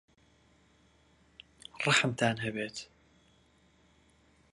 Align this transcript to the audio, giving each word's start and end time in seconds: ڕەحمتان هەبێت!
ڕەحمتان 1.83 2.35
هەبێت! 2.45 2.77